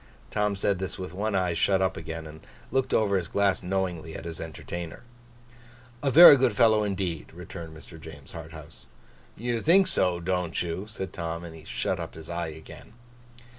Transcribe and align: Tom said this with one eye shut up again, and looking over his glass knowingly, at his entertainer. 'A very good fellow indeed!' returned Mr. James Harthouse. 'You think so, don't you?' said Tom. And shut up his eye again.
Tom 0.31 0.55
said 0.55 0.79
this 0.79 0.97
with 0.97 1.13
one 1.13 1.35
eye 1.35 1.53
shut 1.53 1.79
up 1.79 1.95
again, 1.95 2.25
and 2.25 2.39
looking 2.71 2.97
over 2.97 3.17
his 3.17 3.27
glass 3.27 3.61
knowingly, 3.61 4.15
at 4.15 4.25
his 4.25 4.41
entertainer. 4.41 5.03
'A 6.01 6.09
very 6.09 6.35
good 6.37 6.55
fellow 6.55 6.81
indeed!' 6.83 7.31
returned 7.31 7.77
Mr. 7.77 8.01
James 8.01 8.31
Harthouse. 8.31 8.87
'You 9.37 9.61
think 9.61 9.85
so, 9.85 10.19
don't 10.19 10.59
you?' 10.63 10.87
said 10.89 11.13
Tom. 11.13 11.43
And 11.43 11.67
shut 11.67 11.99
up 11.99 12.15
his 12.15 12.31
eye 12.31 12.47
again. 12.47 12.93